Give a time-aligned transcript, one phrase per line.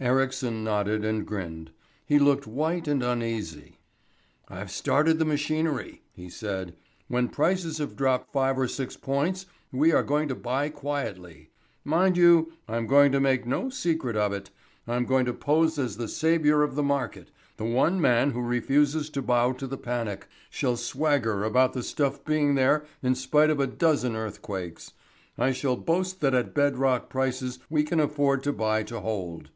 [0.00, 1.70] Ericsson nodded and grinned.
[2.04, 3.78] He looked white and uneasy.
[4.48, 6.74] "I've started the machinery," he said.
[7.08, 11.50] "When prices have dropped five or six points we are going to buy quietly.
[11.84, 14.50] Mind you, I'm going to make no secret of it.
[14.86, 19.10] I'm going to pose as the saviour of the market, the one man who refuses
[19.10, 23.60] to bow to the panic shall swagger about the stuff being there in spite of
[23.60, 24.92] a dozen earthquakes.
[25.36, 29.50] I shall boast that at bed rock prices we can afford to buy to hold.